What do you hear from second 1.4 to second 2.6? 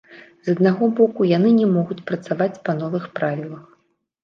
не могуць працаваць